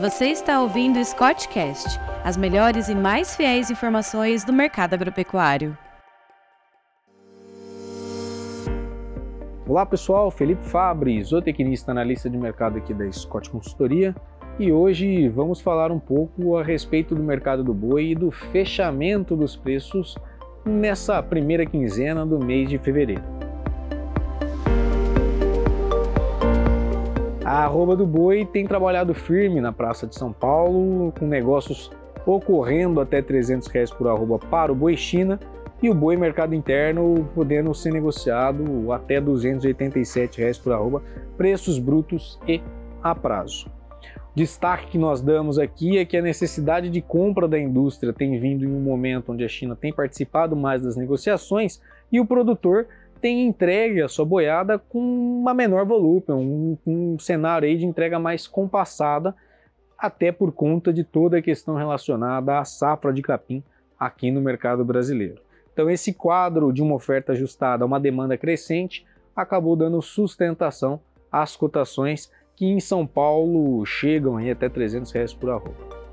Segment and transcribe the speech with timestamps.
[0.00, 5.76] Você está ouvindo o Scottcast, as melhores e mais fiéis informações do mercado agropecuário.
[9.66, 14.14] Olá pessoal, Felipe Fabre, zootecnista analista de mercado aqui da Scott Consultoria
[14.58, 19.34] e hoje vamos falar um pouco a respeito do mercado do boi e do fechamento
[19.34, 20.14] dos preços
[20.62, 23.35] nessa primeira quinzena do mês de fevereiro.
[27.46, 31.92] A arroba do boi tem trabalhado firme na Praça de São Paulo, com negócios
[32.26, 35.38] ocorrendo até 300 reais por arroba para o boi China
[35.80, 41.04] e o boi mercado interno podendo ser negociado até 287 reais por arroba,
[41.36, 42.60] preços brutos e
[43.00, 43.70] a prazo.
[44.34, 48.64] Destaque que nós damos aqui é que a necessidade de compra da indústria tem vindo
[48.64, 52.88] em um momento onde a China tem participado mais das negociações e o produtor
[53.20, 58.18] tem entregue a sua boiada com uma menor volume, um, um cenário aí de entrega
[58.18, 59.34] mais compassada,
[59.98, 63.62] até por conta de toda a questão relacionada à safra de capim
[63.98, 65.40] aqui no mercado brasileiro.
[65.72, 71.56] Então esse quadro de uma oferta ajustada a uma demanda crescente acabou dando sustentação às
[71.56, 76.05] cotações que em São Paulo chegam aí até 300 reais por arroba.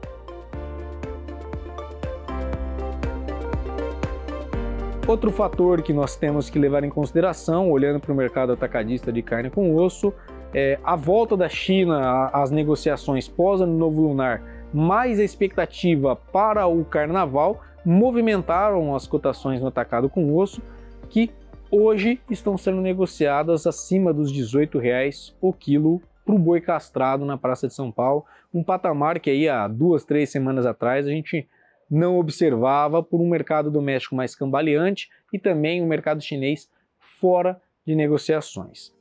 [5.05, 9.21] Outro fator que nós temos que levar em consideração, olhando para o mercado atacadista de
[9.21, 10.13] carne com osso,
[10.53, 14.41] é a volta da China às negociações pós-ano novo lunar,
[14.73, 20.61] mais a expectativa para o carnaval, movimentaram as cotações no atacado com osso,
[21.09, 21.29] que
[21.69, 27.37] hoje estão sendo negociadas acima dos 18 reais o quilo para o boi castrado na
[27.37, 31.45] Praça de São Paulo, um patamar que aí há duas, três semanas atrás a gente
[31.93, 36.67] não observava por um mercado doméstico mais cambaleante e também o um mercado chinês
[37.19, 38.91] fora de negociações.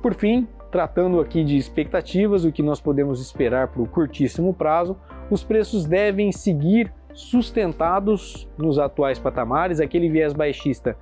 [0.00, 4.96] Por fim, tratando aqui de expectativas, o que nós podemos esperar para o curtíssimo prazo,
[5.28, 10.96] os preços devem seguir sustentados nos atuais patamares, aquele viés baixista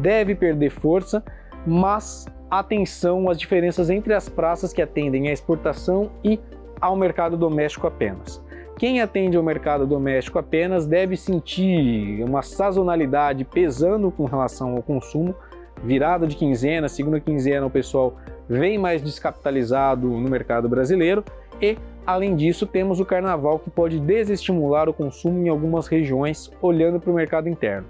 [0.00, 1.22] deve perder força,
[1.66, 6.40] mas atenção às diferenças entre as praças que atendem à exportação e
[6.80, 8.45] ao mercado doméstico apenas.
[8.78, 15.34] Quem atende ao mercado doméstico apenas deve sentir uma sazonalidade pesando com relação ao consumo.
[15.82, 21.24] Virada de quinzena, segunda quinzena, o pessoal vem mais descapitalizado no mercado brasileiro
[21.60, 27.00] e, além disso, temos o carnaval que pode desestimular o consumo em algumas regiões, olhando
[27.00, 27.88] para o mercado interno.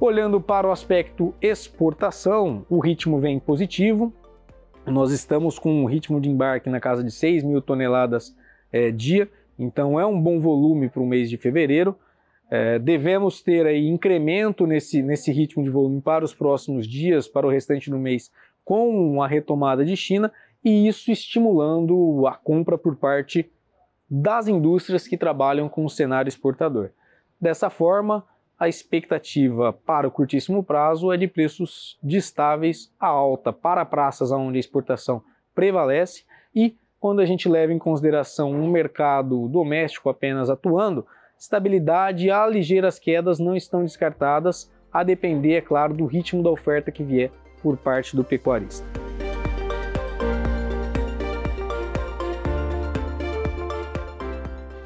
[0.00, 4.12] Olhando para o aspecto exportação, o ritmo vem positivo.
[4.86, 8.36] Nós estamos com um ritmo de embarque na casa de 6 mil toneladas
[8.72, 11.96] é, dia, então é um bom volume para o mês de fevereiro.
[12.50, 17.46] É, devemos ter aí incremento nesse, nesse ritmo de volume para os próximos dias, para
[17.46, 18.30] o restante do mês,
[18.64, 20.32] com a retomada de China,
[20.64, 23.50] e isso estimulando a compra por parte
[24.10, 26.90] das indústrias que trabalham com o cenário exportador.
[27.40, 28.24] Dessa forma,
[28.58, 34.32] a expectativa para o curtíssimo prazo é de preços de estáveis a alta para praças
[34.32, 35.22] onde a exportação
[35.54, 36.24] prevalece
[36.54, 41.06] e quando a gente leva em consideração um mercado doméstico apenas atuando,
[41.38, 46.50] estabilidade e a ligeiras quedas não estão descartadas, a depender, é claro, do ritmo da
[46.50, 47.30] oferta que vier
[47.62, 48.84] por parte do pecuarista.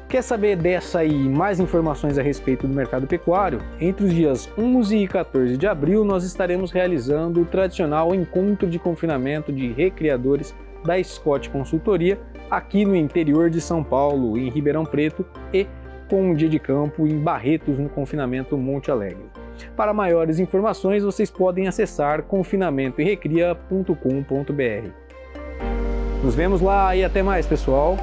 [0.07, 3.59] Quer saber dessa e mais informações a respeito do mercado pecuário?
[3.81, 8.77] Entre os dias 11 e 14 de abril, nós estaremos realizando o tradicional encontro de
[8.77, 15.25] confinamento de recriadores da Scott Consultoria, aqui no interior de São Paulo, em Ribeirão Preto,
[15.53, 15.67] e
[16.09, 19.23] com um dia de campo em Barretos, no confinamento Monte Alegre.
[19.75, 24.89] Para maiores informações, vocês podem acessar confinamentoerecria.com.br.
[26.23, 27.97] Nos vemos lá e até mais, pessoal!